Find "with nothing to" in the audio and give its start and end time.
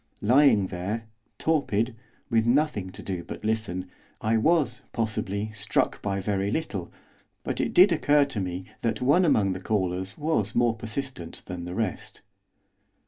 2.27-3.03